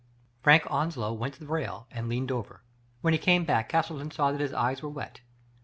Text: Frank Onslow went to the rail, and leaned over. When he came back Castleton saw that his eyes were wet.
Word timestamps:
Frank 0.41 0.63
Onslow 0.65 1.13
went 1.13 1.35
to 1.35 1.39
the 1.41 1.45
rail, 1.45 1.85
and 1.91 2.09
leaned 2.09 2.31
over. 2.31 2.63
When 3.01 3.13
he 3.13 3.19
came 3.19 3.45
back 3.45 3.69
Castleton 3.69 4.09
saw 4.09 4.31
that 4.31 4.41
his 4.41 4.51
eyes 4.51 4.81
were 4.81 4.89
wet. 4.89 5.21